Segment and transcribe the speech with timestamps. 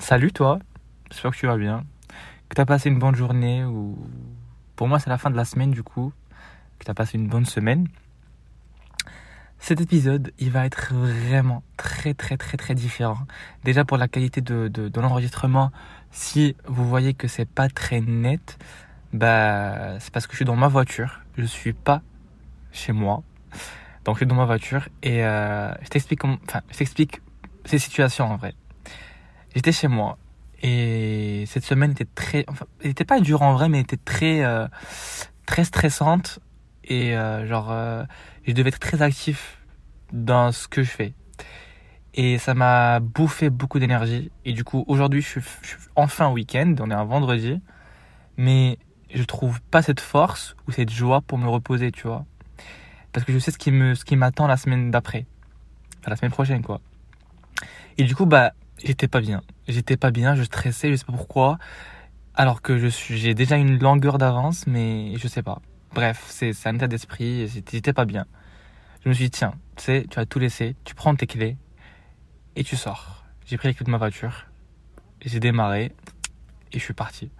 [0.00, 0.60] Salut toi,
[1.10, 1.84] j'espère que tu vas bien,
[2.48, 3.98] que tu as passé une bonne journée ou
[4.76, 6.12] pour moi c'est la fin de la semaine du coup,
[6.78, 7.88] que tu as passé une bonne semaine.
[9.58, 13.18] Cet épisode, il va être vraiment très très très très différent.
[13.64, 15.72] Déjà pour la qualité de, de, l'enregistrement,
[16.12, 18.56] si vous voyez que c'est pas très net,
[19.12, 22.02] bah c'est parce que je suis dans ma voiture, je suis pas
[22.72, 23.24] chez moi.
[24.04, 27.20] Donc je suis dans ma voiture et euh, je t'explique enfin je t'explique
[27.64, 28.54] ces situations en vrai.
[29.58, 30.18] J'étais chez moi
[30.62, 33.96] et cette semaine était très, enfin, elle était pas dure en vrai, mais elle était
[33.96, 34.68] très, euh,
[35.46, 36.38] très stressante
[36.84, 38.04] et euh, genre, euh,
[38.46, 39.60] je devais être très actif
[40.12, 41.12] dans ce que je fais.
[42.14, 44.30] Et ça m'a bouffé beaucoup d'énergie.
[44.44, 45.42] Et du coup, aujourd'hui, je, suis,
[45.96, 47.60] enfin week-end, on est un vendredi,
[48.36, 48.78] mais
[49.12, 52.24] je trouve pas cette force ou cette joie pour me reposer, tu vois.
[53.10, 55.26] Parce que je sais ce qui me, ce qui m'attend la semaine d'après,
[55.98, 56.80] enfin la semaine prochaine, quoi.
[57.96, 58.52] Et du coup, bah,
[58.84, 59.42] j'étais pas bien.
[59.66, 61.58] J'étais pas bien, je stressais, je sais pas pourquoi.
[62.34, 65.60] Alors que je suis, j'ai déjà une longueur d'avance, mais je sais pas.
[65.94, 68.26] Bref, c'est, un état d'esprit, j'étais pas bien.
[69.02, 71.56] Je me suis dit, tiens, tu sais, tu vas tout laisser, tu prends tes clés
[72.56, 73.24] et tu sors.
[73.46, 74.46] J'ai pris les clés de ma voiture,
[75.24, 75.92] j'ai démarré
[76.72, 77.30] et je suis parti.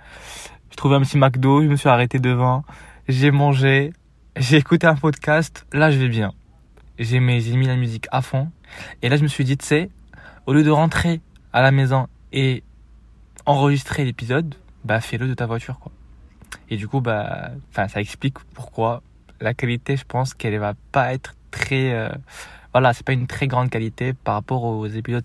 [0.71, 2.65] J'ai trouvé un petit McDo, je me suis arrêté devant,
[3.09, 3.93] j'ai mangé,
[4.37, 6.33] j'ai écouté un podcast, là je vais bien.
[6.99, 8.51] J'ai mis, j'ai mis la musique à fond.
[9.03, 9.91] Et là je me suis dit, tu sais,
[10.47, 11.21] au lieu de rentrer
[11.53, 12.63] à la maison et
[13.47, 14.55] enregistrer l'épisode,
[14.85, 15.93] bah fais-le de ta voiture quoi.
[16.71, 19.03] Et du coup bah enfin ça explique pourquoi
[19.41, 22.11] la qualité, je pense qu'elle va pas être très euh,
[22.73, 25.25] voilà, c'est pas une très grande qualité par rapport aux épisodes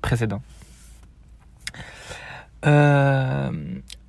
[0.00, 0.42] précédents.
[2.66, 3.50] Euh,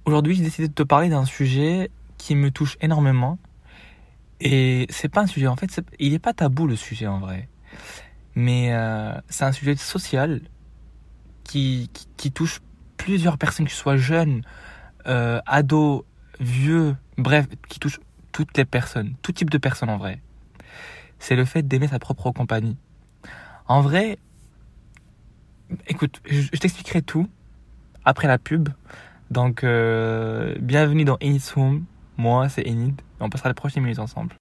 [0.06, 3.38] aujourd'hui, j'ai décidé de te parler d'un sujet qui me touche énormément.
[4.42, 7.47] Et c'est pas un sujet, en fait, il n'est pas tabou le sujet en vrai.
[8.36, 10.42] Mais euh, c'est un sujet social
[11.45, 12.59] qui, qui, touche
[12.97, 14.41] plusieurs personnes, que ce soit jeunes,
[15.07, 16.03] euh, ados,
[16.39, 17.99] vieux, bref, qui touche
[18.31, 20.19] toutes les personnes, tout type de personnes en vrai.
[21.19, 22.78] C'est le fait d'aimer sa propre compagnie.
[23.67, 24.17] En vrai,
[25.88, 27.28] écoute, je, t'expliquerai tout
[28.03, 28.69] après la pub.
[29.31, 31.85] Donc, euh, bienvenue dans Enid's Home.
[32.17, 33.01] Moi, c'est Enid.
[33.19, 34.35] On passera les prochaines minutes ensemble.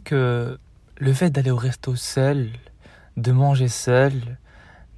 [0.00, 0.58] Que
[0.98, 2.50] le fait d'aller au resto seul,
[3.16, 4.38] de manger seul,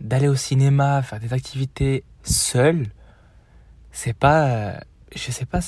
[0.00, 2.86] d'aller au cinéma, faire des activités seul,
[3.92, 4.80] c'est pas,
[5.14, 5.60] je sais pas,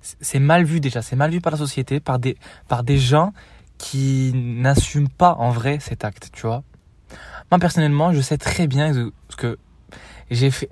[0.00, 2.36] c'est mal vu déjà, c'est mal vu par la société, par des,
[2.68, 3.32] par des gens
[3.78, 6.62] qui n'assument pas en vrai cet acte, tu vois.
[7.50, 9.58] Moi personnellement, je sais très bien que
[10.30, 10.70] j'ai fait,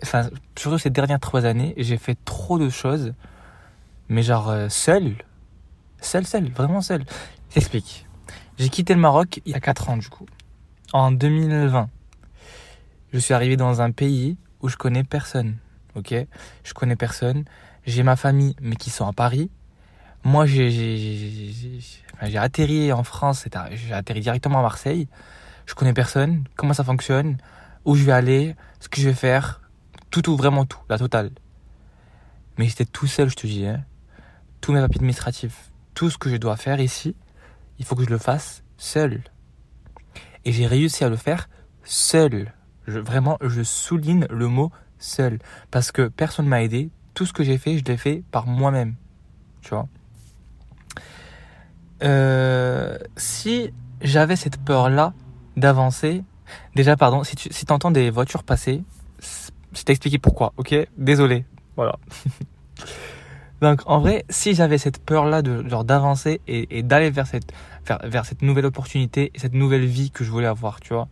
[0.57, 3.13] surtout ces dernières trois années, j'ai fait trop de choses,
[4.09, 5.15] mais genre euh, seul,
[6.01, 7.05] seul, seul, vraiment seul.
[7.55, 8.05] J'explique.
[8.59, 10.27] J'ai quitté le Maroc il y a 4 ans du coup.
[10.93, 11.89] En 2020.
[13.13, 15.59] Je suis arrivé dans un pays où je connais personne.
[15.95, 16.13] Ok?
[16.65, 17.45] Je connais personne.
[17.87, 19.51] J'ai ma famille, mais qui sont à Paris.
[20.25, 21.37] Moi, j'ai
[22.35, 25.07] atterri en France, j'ai atterri directement à Marseille.
[25.67, 27.37] Je connais personne, comment ça fonctionne,
[27.85, 29.61] où je vais aller, ce que je vais faire,
[30.11, 31.31] tout, tout, vraiment tout, la totale.
[32.59, 33.65] Mais j'étais tout seul, je te dis.
[33.65, 33.85] Hein.
[34.61, 37.15] Tous mes papiers administratifs, tout ce que je dois faire ici,
[37.79, 39.23] il faut que je le fasse seul.
[40.45, 41.49] Et j'ai réussi à le faire
[41.85, 42.53] seul.
[42.87, 45.39] Je, vraiment, je souligne le mot seul.
[45.71, 46.91] Parce que personne ne m'a aidé.
[47.15, 48.97] Tout ce que j'ai fait, je l'ai fait par moi-même.
[49.63, 49.89] Tu vois?
[52.03, 55.15] Euh, Si j'avais cette peur-là
[55.57, 56.25] d'avancer,
[56.75, 58.83] déjà, pardon, si tu entends des voitures passer,
[59.21, 60.75] c'est expliqué pourquoi, ok?
[60.99, 61.45] Désolé.
[61.77, 61.99] Voilà.
[63.65, 67.51] Donc en vrai, si j'avais cette peur-là de genre d'avancer et, d'aller vers cette
[68.05, 71.09] vers, cette nouvelle opportunité et cette nouvelle vie que je voulais avoir, tu vois,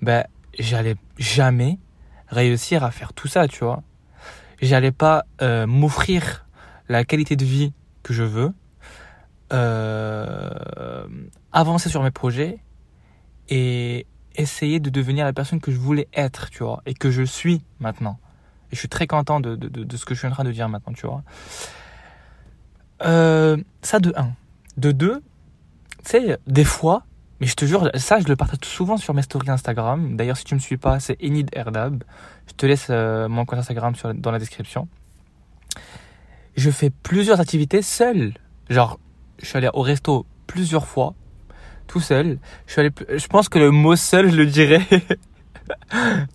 [0.00, 0.24] ben
[0.58, 1.78] j'allais jamais
[2.28, 3.82] réussir à faire tout ça, tu vois.
[4.62, 6.46] J'allais pas euh, m'offrir
[6.88, 8.54] la qualité de vie que je veux,
[9.52, 11.04] euh,
[11.52, 12.56] avancer sur mes projets
[13.50, 17.22] et essayer de devenir la personne que je voulais être, tu vois, et que je
[17.22, 18.18] suis maintenant.
[18.70, 19.58] Et je suis très content de,
[19.96, 21.22] ce que je suis en train de dire maintenant, tu vois.
[23.02, 24.32] Euh, ça de 1.
[24.76, 25.22] De 2, tu
[26.04, 27.04] sais, des fois,
[27.40, 30.16] mais je te jure, ça je le partage souvent sur mes stories Instagram.
[30.16, 32.04] D'ailleurs, si tu me suis pas, c'est Enid Erdab.
[32.46, 34.88] Je te laisse euh, mon compte Instagram dans la description.
[36.56, 38.34] Je fais plusieurs activités seul.
[38.68, 39.00] Genre,
[39.40, 41.14] je suis allé au resto plusieurs fois,
[41.86, 42.38] tout seul.
[42.66, 44.86] Je suis allé, je pense que le mot seul, je le dirais.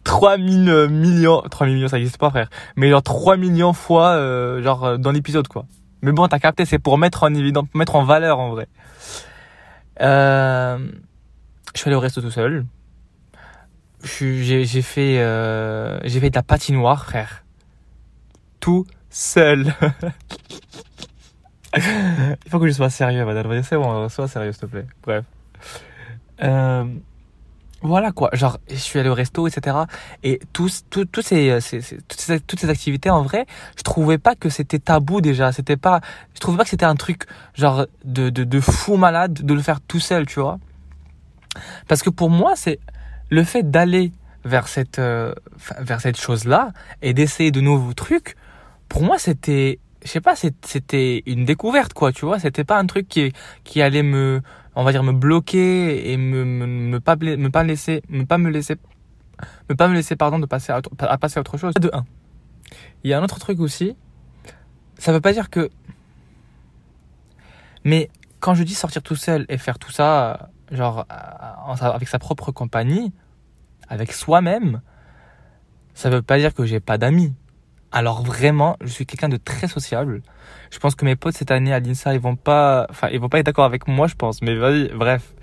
[0.03, 2.49] 3 000 millions, 3 millions, ça existe pas, frère.
[2.75, 5.65] Mais genre 3 millions fois, euh, genre, euh, dans l'épisode, quoi.
[6.01, 8.67] Mais bon, t'as capté, c'est pour mettre en évidence, mettre en valeur, en vrai.
[10.01, 10.77] Euh,
[11.73, 12.65] je suis allé au resto tout seul.
[14.03, 17.43] J'ai fait, euh, j'ai fait de la patinoire, frère.
[18.59, 19.73] Tout seul.
[21.75, 23.63] Il faut que je sois sérieux, madame.
[23.63, 24.85] C'est bon, sois sérieux, s'il te plaît.
[25.03, 25.25] Bref.
[26.43, 26.85] Euh,
[27.81, 29.77] voilà quoi, genre je suis allé au resto, etc.
[30.23, 30.83] Et tous,
[31.21, 33.45] ces, ces, toutes, ces, toutes ces activités, en vrai,
[33.77, 35.51] je trouvais pas que c'était tabou déjà.
[35.51, 36.01] C'était pas,
[36.33, 37.23] je trouvais pas que c'était un truc
[37.53, 40.57] genre de, de, de fou malade de le faire tout seul, tu vois.
[41.87, 42.79] Parce que pour moi, c'est
[43.29, 44.11] le fait d'aller
[44.43, 45.33] vers cette, euh,
[45.79, 48.35] vers cette chose-là et d'essayer de nouveaux trucs.
[48.87, 52.39] Pour moi, c'était, je sais pas, c'était une découverte quoi, tu vois.
[52.39, 53.33] C'était pas un truc qui,
[53.63, 54.41] qui allait me
[54.75, 58.49] on va dire me bloquer et me, me, pas me pas laisser me pas me
[58.49, 58.75] laisser
[59.69, 61.73] me pas me laisser pardon de passer à, à passer à autre chose.
[61.75, 62.05] De un.
[63.03, 63.95] Il y a un autre truc aussi.
[64.97, 65.69] Ça veut pas dire que
[67.83, 71.05] mais quand je dis sortir tout seul et faire tout ça genre
[71.79, 73.13] avec sa propre compagnie
[73.87, 74.81] avec soi-même
[75.93, 77.33] ça veut pas dire que j'ai pas d'amis
[77.95, 80.21] alors vraiment, je suis quelqu'un de très sociable.
[80.69, 83.29] Je pense que mes potes cette année à l'INSA, ils vont pas, enfin, ils vont
[83.29, 84.41] pas être d'accord avec moi, je pense.
[84.41, 85.33] Mais vas-y, bref.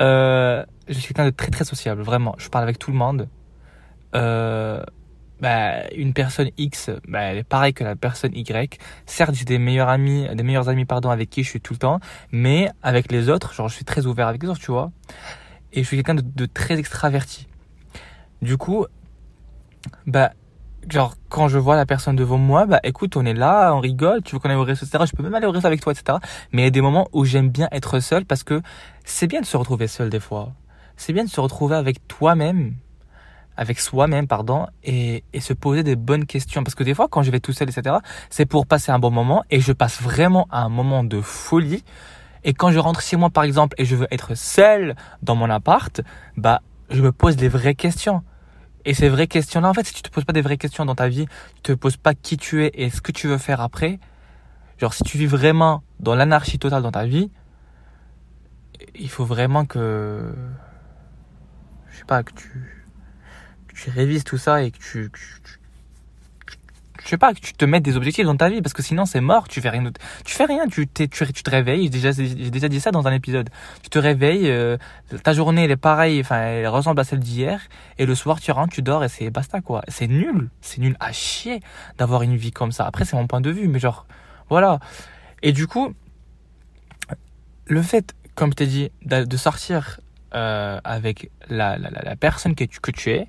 [0.00, 2.36] Euh, je suis quelqu'un de très très sociable, vraiment.
[2.38, 3.28] Je parle avec tout le monde.
[4.14, 4.82] Euh,
[5.42, 8.78] bah, une personne X, bah, elle est pareille que la personne Y.
[9.04, 11.78] Certes, j'ai des meilleurs amis, des meilleurs amis, pardon, avec qui je suis tout le
[11.78, 12.00] temps,
[12.32, 14.90] mais avec les autres, genre, je suis très ouvert avec les autres, tu vois.
[15.74, 17.46] Et je suis quelqu'un de, de très extraverti.
[18.40, 18.86] Du coup,
[20.06, 20.30] bah,
[20.88, 24.22] genre quand je vois la personne devant moi bah écoute on est là on rigole
[24.22, 25.92] tu veux qu'on aille au resto etc je peux même aller au resto avec toi
[25.92, 26.18] etc
[26.52, 28.60] mais il y a des moments où j'aime bien être seul parce que
[29.04, 30.52] c'est bien de se retrouver seul des fois.
[30.96, 32.74] C'est bien de se retrouver avec toi-même
[33.56, 36.64] avec soi-même pardon et, et se poser des bonnes questions.
[36.64, 37.96] Parce que des fois quand je vais tout seul etc
[38.30, 41.84] c'est pour passer un bon moment et je passe vraiment un moment de folie.
[42.42, 45.50] Et quand je rentre chez moi par exemple et je veux être seul dans mon
[45.50, 46.00] appart
[46.36, 48.22] bah je me pose des vraies questions
[48.84, 50.94] et ces vraies questions-là, en fait, si tu te poses pas des vraies questions dans
[50.94, 51.26] ta vie,
[51.56, 53.98] tu te poses pas qui tu es et ce que tu veux faire après,
[54.78, 57.30] genre si tu vis vraiment dans l'anarchie totale dans ta vie,
[58.94, 60.34] il faut vraiment que,
[61.90, 62.84] je sais pas, que tu,
[63.68, 65.10] que tu révises tout ça et que tu,
[67.04, 69.04] je sais pas, que tu te mettes des objectifs dans ta vie, parce que sinon
[69.04, 69.84] c'est mort, tu fais rien
[70.24, 73.12] Tu fais rien, tu, tu, tu te réveilles, j'ai déjà, déjà dit ça dans un
[73.12, 73.50] épisode.
[73.82, 74.78] Tu te réveilles, euh,
[75.22, 77.60] ta journée elle est pareille, enfin elle ressemble à celle d'hier,
[77.98, 79.82] et le soir tu rentres, tu dors et c'est basta quoi.
[79.88, 81.60] C'est nul, c'est nul à chier
[81.98, 82.86] d'avoir une vie comme ça.
[82.86, 84.06] Après c'est mon point de vue, mais genre,
[84.48, 84.78] voilà.
[85.42, 85.94] Et du coup,
[87.66, 90.00] le fait, comme je t'ai dit, de sortir
[90.34, 93.28] euh, avec la, la, la, personne que tu, que tu es,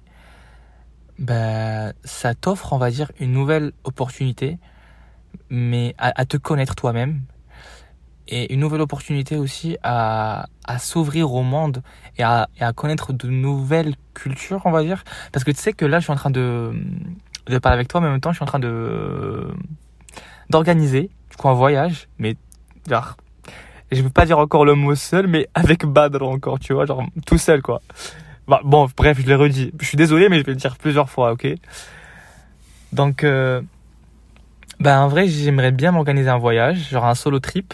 [1.19, 4.57] bah, ça t'offre, on va dire, une nouvelle opportunité,
[5.49, 7.21] mais à, te connaître toi-même.
[8.27, 11.83] Et une nouvelle opportunité aussi à, à s'ouvrir au monde
[12.17, 15.03] et à, à connaître de nouvelles cultures, on va dire.
[15.31, 16.73] Parce que tu sais que là, je suis en train de,
[17.45, 19.47] de parler avec toi, mais en même temps, je suis en train de
[20.49, 22.35] d'organiser, du coup, un voyage, mais
[22.87, 23.17] genre,
[23.91, 27.03] je veux pas dire encore le mot seul, mais avec Badr encore, tu vois, genre
[27.25, 27.81] tout seul, quoi.
[28.47, 29.71] Bah, bon, bref, je l'ai redit.
[29.79, 31.47] Je suis désolé, mais je vais le dire plusieurs fois, ok?
[32.93, 33.61] Donc, euh,
[34.79, 37.73] bah, en vrai, j'aimerais bien m'organiser un voyage, genre un solo trip.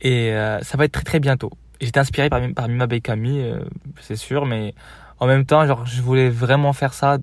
[0.00, 1.50] Et euh, ça va être très très bientôt.
[1.80, 3.60] J'étais inspiré par, par Mima Beikami, euh,
[4.00, 4.74] c'est sûr, mais
[5.18, 7.18] en même temps, genre, je voulais vraiment faire ça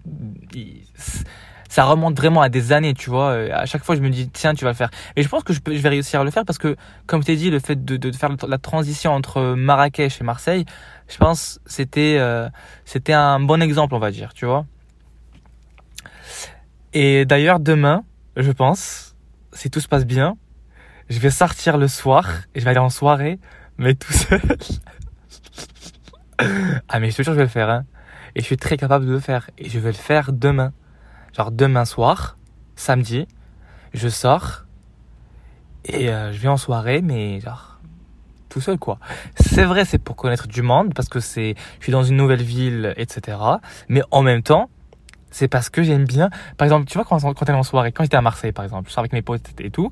[1.69, 3.31] ça remonte vraiment à des années, tu vois.
[3.51, 4.91] À chaque fois, je me dis, tiens, tu vas le faire.
[5.15, 6.75] Et je pense que je vais réussir à le faire parce que,
[7.07, 10.65] comme je t'ai dit, le fait de, de, faire la transition entre Marrakech et Marseille,
[11.13, 12.49] je pense c'était euh,
[12.85, 14.65] c'était un bon exemple, on va dire, tu vois.
[16.93, 18.03] Et d'ailleurs, demain,
[18.35, 19.15] je pense,
[19.53, 20.37] si tout se passe bien,
[21.09, 23.39] je vais sortir le soir et je vais aller en soirée,
[23.77, 24.41] mais tout seul.
[26.89, 27.85] ah, mais je te jure, je vais le faire, hein.
[28.35, 29.49] Et je suis très capable de le faire.
[29.57, 30.73] Et je vais le faire demain
[31.35, 32.37] genre demain soir,
[32.75, 33.27] samedi,
[33.93, 34.65] je sors
[35.85, 37.72] et euh, je vais en soirée, mais genre
[38.53, 38.99] tout seul quoi.
[39.35, 42.43] C'est vrai, c'est pour connaître du monde parce que c'est, je suis dans une nouvelle
[42.43, 43.37] ville, etc.
[43.89, 44.69] Mais en même temps,
[45.31, 46.29] c'est parce que j'aime bien.
[46.57, 48.89] Par exemple, tu vois quand quand t'es en soirée, quand j'étais à Marseille par exemple,
[48.89, 49.91] je sors avec mes potes et tout,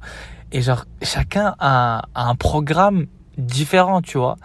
[0.51, 4.35] et genre chacun a, un programme différent, tu vois.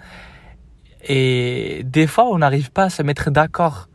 [1.08, 3.88] Et des fois, on n'arrive pas à se mettre d'accord.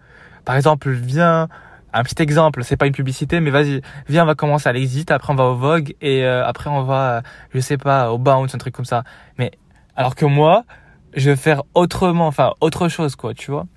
[0.45, 1.49] Par exemple, viens
[1.93, 5.11] un petit exemple, c'est pas une publicité, mais vas-y, viens, on va commencer à l'exit,
[5.11, 7.21] après on va au Vogue, et euh, après on va,
[7.53, 9.03] je sais pas, au Bounce, un truc comme ça.
[9.37, 9.51] Mais
[9.95, 10.65] alors que moi,
[11.13, 13.67] je vais faire autrement, enfin autre chose, quoi, tu vois.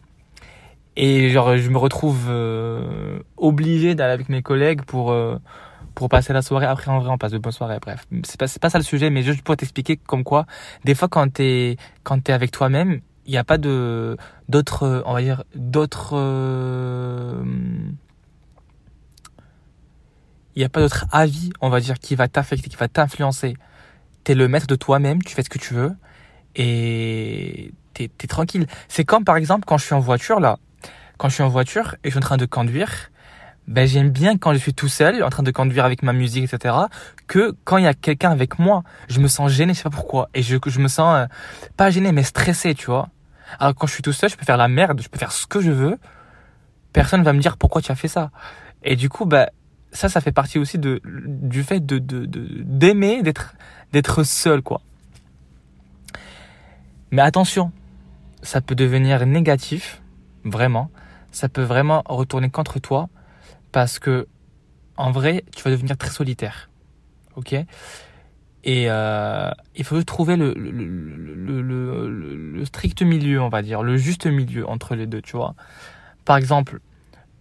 [0.97, 5.39] Et genre, je me retrouve euh, obligé d'aller avec mes collègues pour, euh,
[5.95, 6.67] pour passer la soirée.
[6.67, 7.79] Après, en vrai, on passe de bonnes soirées.
[7.81, 10.47] Bref, c'est pas, pas ça le sujet, mais juste pour t'expliquer comme quoi,
[10.85, 14.17] des fois, quand t'es, quand t'es avec toi-même, il n'y a pas de,
[14.49, 17.43] d'autres, on va dire, d'autres, euh,
[20.55, 23.57] il n'y a pas d'autre avis, on va dire, qui va t'affecter, qui va t'influencer.
[24.23, 25.95] T'es le maître de toi-même, tu fais ce que tu veux,
[26.57, 28.67] et t'es, t'es tranquille.
[28.89, 30.59] C'est comme, par exemple, quand je suis en voiture, là,
[31.19, 33.11] quand je suis en voiture et je suis en train de conduire,
[33.67, 36.45] ben j'aime bien quand je suis tout seul, en train de conduire avec ma musique,
[36.45, 36.75] etc.,
[37.27, 38.83] que quand il y a quelqu'un avec moi.
[39.09, 40.29] Je me sens gêné, je sais pas pourquoi.
[40.35, 41.27] Et je, je me sens, euh,
[41.77, 43.09] pas gêné, mais stressé, tu vois.
[43.59, 45.47] Alors quand je suis tout seul, je peux faire la merde, je peux faire ce
[45.47, 45.99] que je veux.
[46.93, 48.31] Personne va me dire pourquoi tu as fait ça.
[48.83, 49.49] Et du coup, ben
[49.93, 53.55] ça, ça fait partie aussi de, du fait de, de, d'aimer, d'être,
[53.93, 54.81] d'être seul, quoi.
[57.15, 57.71] Mais attention,
[58.43, 60.03] ça peut devenir négatif,
[60.45, 60.91] vraiment
[61.35, 63.09] ça peut vraiment retourner contre toi
[63.73, 64.27] parce que
[64.97, 66.71] en vrai, tu vas devenir très solitaire.
[67.37, 67.53] Ok?
[68.63, 70.55] Et euh, il faut trouver le,
[72.65, 75.55] strict milieu, on va dire, le juste milieu entre les deux, tu vois?
[76.25, 76.81] Par exemple,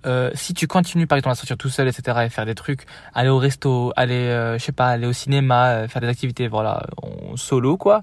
[0.06, 2.86] euh, si tu continues par exemple à sortir tout seul, etc., et faire des trucs,
[3.14, 6.86] aller au resto, aller, euh, je sais pas, aller au cinéma, faire des activités, voilà,
[7.02, 8.02] en solo, quoi.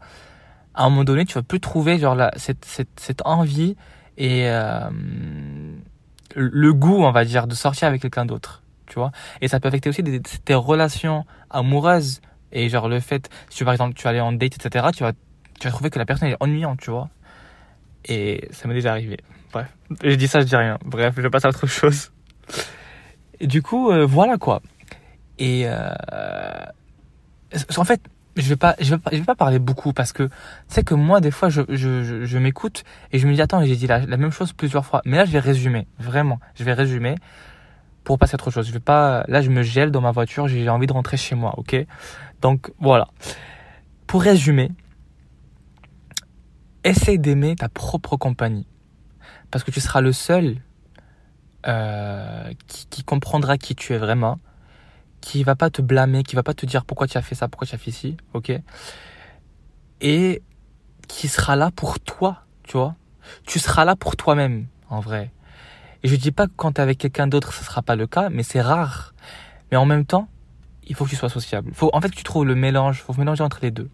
[0.74, 3.76] À un moment donné, tu vas plus trouver genre la, cette, cette, cette envie
[4.16, 4.90] et euh,
[6.36, 9.12] le goût, on va dire, de sortir avec quelqu'un d'autre, tu vois.
[9.40, 10.02] Et ça peut affecter aussi
[10.44, 12.20] tes relations amoureuses
[12.52, 15.12] et genre le fait, si par exemple tu aller en date, etc., tu vas,
[15.58, 17.08] tu vas trouver que la personne est ennuyante, tu vois.
[18.04, 19.18] Et ça m'est déjà arrivé.
[19.52, 19.68] Bref,
[20.02, 20.78] je dis ça, je dis rien.
[20.84, 22.12] Bref, je passe à autre chose.
[23.40, 24.62] Du coup, euh, voilà quoi.
[25.38, 25.90] Et euh,
[27.76, 28.00] en fait,
[28.36, 30.28] je vais pas, je vais pas, je vais pas parler beaucoup parce que
[30.68, 33.86] c'est que moi des fois je, je, m'écoute et je me dis attends j'ai dit
[33.86, 35.02] la, même chose plusieurs fois.
[35.04, 37.16] Mais là je vais résumer vraiment je vais résumer
[38.04, 38.66] pour passer à autre chose.
[38.66, 41.34] Je vais pas là je me gèle dans ma voiture j'ai envie de rentrer chez
[41.34, 41.76] moi ok?
[42.40, 43.08] Donc voilà.
[44.06, 44.70] Pour résumer
[46.84, 48.66] essaye d'aimer ta propre compagnie.
[49.50, 50.56] Parce que tu seras le seul
[51.66, 54.38] euh, qui comprendra qui tu es vraiment
[55.20, 57.48] qui va pas te blâmer, qui va pas te dire pourquoi tu as fait ça,
[57.48, 58.52] pourquoi tu as fait ci, ok?
[60.00, 60.42] Et
[61.08, 62.94] qui sera là pour toi, tu vois?
[63.46, 65.32] Tu seras là pour toi-même, en vrai.
[66.02, 68.06] Et je dis pas que quand tu es avec quelqu'un d'autre, ce sera pas le
[68.06, 69.14] cas, mais c'est rare.
[69.70, 70.28] Mais en même temps,
[70.86, 71.72] il faut que tu sois sociable.
[71.74, 73.90] Faut, en fait, tu trouves le mélange, faut mélanger entre les deux.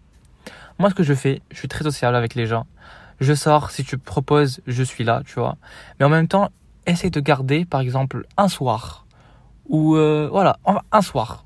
[0.79, 2.65] Moi, ce que je fais, je suis très sociable avec les gens.
[3.19, 5.57] Je sors, si tu proposes, je suis là, tu vois.
[5.99, 6.49] Mais en même temps,
[6.85, 9.06] essaye de garder, par exemple, un soir
[9.67, 10.59] ou euh, voilà,
[10.91, 11.45] un soir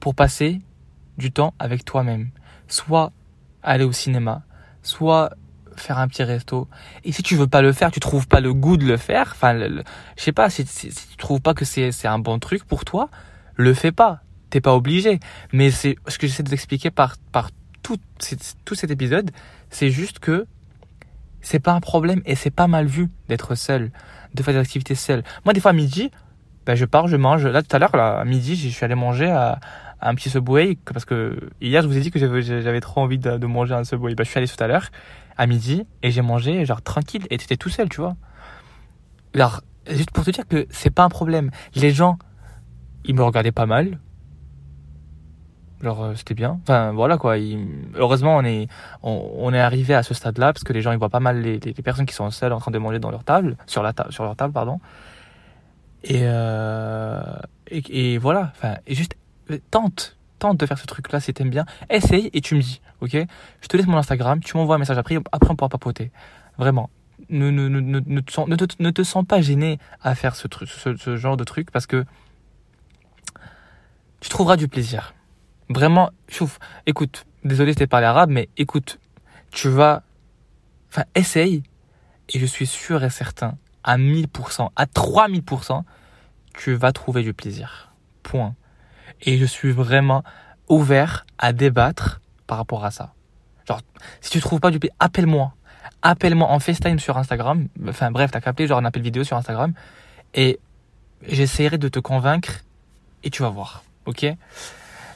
[0.00, 0.60] pour passer
[1.18, 2.30] du temps avec toi-même.
[2.68, 3.12] Soit
[3.62, 4.42] aller au cinéma,
[4.82, 5.30] soit
[5.76, 6.68] faire un petit resto.
[7.04, 9.32] Et si tu veux pas le faire, tu trouves pas le goût de le faire,
[9.32, 12.84] enfin, je sais pas, si, tu trouves pas que c'est, c'est un bon truc pour
[12.84, 13.08] toi,
[13.54, 14.20] le fais pas.
[14.50, 15.18] T'es pas obligé.
[15.52, 17.50] Mais c'est ce que j'essaie de t'expliquer par, par
[17.82, 17.98] tout,
[18.64, 19.30] tout cet épisode,
[19.70, 20.46] c'est juste que
[21.40, 23.90] c'est pas un problème et c'est pas mal vu d'être seul,
[24.34, 25.24] de faire des activités seul.
[25.44, 26.10] Moi, des fois, à midi,
[26.66, 27.46] ben, je pars, je mange.
[27.46, 29.58] Là, tout à l'heure, à midi, je suis allé manger à,
[30.00, 33.38] un petit Subway parce que hier, je vous ai dit que j'avais trop envie de,
[33.38, 34.14] de, manger un Subway.
[34.14, 34.88] Ben, je suis allé tout à l'heure
[35.38, 38.16] à midi et j'ai mangé genre tranquille et tu étais tout seul, tu vois.
[39.34, 41.50] Alors, juste pour te dire que c'est pas un problème.
[41.74, 42.18] Les gens,
[43.04, 43.98] ils me regardaient pas mal.
[45.82, 46.60] Genre, euh, c'était bien.
[46.62, 47.36] Enfin, voilà quoi.
[47.96, 48.68] Heureusement, on est,
[49.02, 51.58] on, est arrivé à ce stade-là parce que les gens, ils voient pas mal les,
[51.58, 54.24] personnes qui sont seules en train de manger dans leur table, sur la table, sur
[54.24, 54.80] leur table, pardon.
[56.10, 57.36] Euh,
[57.68, 59.16] et, et, voilà, enfin, et juste
[59.70, 61.64] tente, tente de faire ce truc-là si t'aimes bien.
[61.90, 63.16] Essaye et tu me dis, ok?
[63.60, 66.10] Je te laisse mon Instagram, tu m'envoies un message après, après on pourra papoter.
[66.58, 66.90] Vraiment.
[67.28, 71.36] Ne, ne, ne, ne te sens pas gêné à faire ce, truc, ce, ce genre
[71.36, 72.04] de truc parce que
[74.20, 75.14] tu trouveras du plaisir.
[75.68, 78.98] Vraiment, chouf, écoute, désolé, je t'ai parlé arabe, mais écoute,
[79.50, 80.02] tu vas,
[80.90, 81.62] enfin, essaye,
[82.28, 85.82] et je suis sûr et certain à 1000%, à 3000%,
[86.54, 87.92] tu vas trouver du plaisir.
[88.22, 88.54] Point.
[89.22, 90.22] Et je suis vraiment
[90.68, 93.14] ouvert à débattre par rapport à ça.
[93.66, 93.80] Genre,
[94.20, 95.54] si tu trouves pas du plaisir, appelle-moi.
[96.02, 97.68] Appelle-moi en FaceTime sur Instagram.
[97.88, 99.72] Enfin bref, t'as capté, genre un appel vidéo sur Instagram.
[100.34, 100.58] Et
[101.26, 102.60] j'essaierai de te convaincre
[103.22, 103.84] et tu vas voir.
[104.06, 104.26] Ok?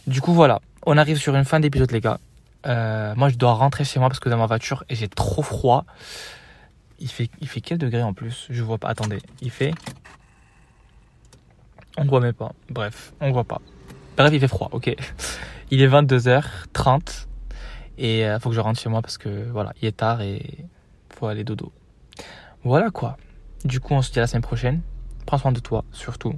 [0.06, 0.60] Du coup, voilà.
[0.84, 2.18] On arrive sur une fin d'épisode, les gars.
[2.66, 5.84] Euh, moi, je dois rentrer chez moi parce que dans ma voiture, j'ai trop froid.
[6.98, 8.46] Il fait, il fait quel degré en plus?
[8.50, 8.88] Je vois pas.
[8.88, 9.72] Attendez, il fait.
[11.98, 12.52] On voit même pas.
[12.70, 13.60] Bref, on voit pas.
[14.16, 14.94] Bref, il fait froid, ok.
[15.70, 17.26] Il est 22h30
[17.98, 20.20] et il euh, faut que je rentre chez moi parce que voilà, il est tard
[20.20, 20.64] et
[21.10, 21.72] faut aller dodo.
[22.62, 23.16] Voilà quoi.
[23.64, 24.82] Du coup, on se dit à la semaine prochaine.
[25.24, 26.34] Prends soin de toi, surtout.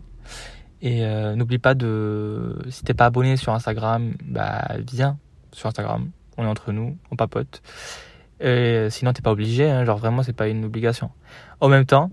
[0.81, 5.19] Et euh, n'oublie pas de, si t'es pas abonné sur Instagram, bah viens
[5.53, 6.11] sur Instagram.
[6.39, 7.61] On est entre nous, on papote.
[8.41, 9.69] Et sinon, t'es pas obligé.
[9.69, 11.11] Hein, genre vraiment, c'est pas une obligation.
[11.61, 12.11] En même temps,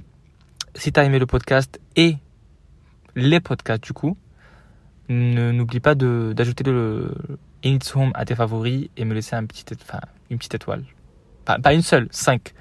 [0.75, 2.17] si t'as aimé le podcast et
[3.15, 4.17] les podcasts du coup,
[5.10, 7.13] n'oublie pas d'ajouter le
[7.63, 9.63] In Home à tes favoris et me laisser un petit,
[10.29, 10.84] une petite étoile.
[11.46, 12.53] Pas, pas une seule, cinq.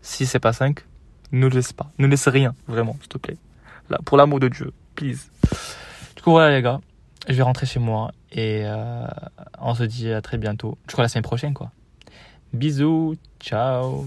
[0.00, 0.84] Si c'est pas cinq,
[1.30, 1.90] ne laisse pas.
[1.98, 3.36] Ne laisse rien, vraiment, s'il te plaît.
[3.88, 5.30] Là, pour l'amour de Dieu, please.
[6.16, 6.80] Du coup, voilà les gars,
[7.28, 9.06] je vais rentrer chez moi et euh,
[9.60, 10.76] on se dit à très bientôt.
[10.88, 11.70] Je crois la semaine prochaine, quoi.
[12.52, 14.06] Bisous, ciao.